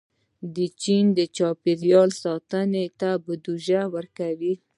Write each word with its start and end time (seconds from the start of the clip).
چین 0.81 1.05
د 1.17 1.19
چاپېریال 1.37 2.09
ساتنې 2.23 2.85
ته 2.99 3.09
بودیجه 3.23 3.81
ورکوي. 3.95 4.53